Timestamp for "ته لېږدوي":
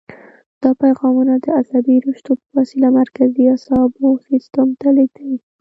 4.79-5.37